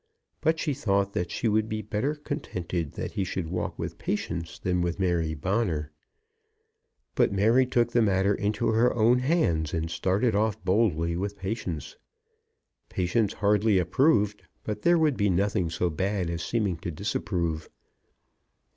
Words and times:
But 0.41 0.57
she 0.57 0.73
thought 0.73 1.13
that 1.13 1.29
she 1.29 1.47
would 1.47 1.69
be 1.69 1.83
better 1.83 2.15
contented 2.15 2.93
that 2.93 3.11
he 3.11 3.23
should 3.23 3.47
walk 3.49 3.77
with 3.77 3.99
Patience 3.99 4.57
than 4.57 4.81
with 4.81 4.97
Mary 4.99 5.35
Bonner. 5.35 5.91
But 7.13 7.31
Mary 7.31 7.67
took 7.67 7.91
the 7.91 8.01
matter 8.01 8.33
into 8.33 8.69
her 8.69 8.91
own 8.95 9.19
hands, 9.19 9.75
and 9.75 9.91
started 9.91 10.33
off 10.33 10.59
boldly 10.65 11.15
with 11.15 11.37
Patience. 11.37 11.97
Patience 12.89 13.33
hardly 13.33 13.77
approved, 13.77 14.41
but 14.63 14.81
there 14.81 14.97
would 14.97 15.17
be 15.17 15.29
nothing 15.29 15.69
so 15.69 15.91
bad 15.91 16.31
as 16.31 16.41
seeming 16.41 16.77
to 16.77 16.89
disapprove. 16.89 17.69